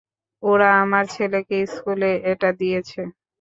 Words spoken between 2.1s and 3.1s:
এটা দিয়েছে।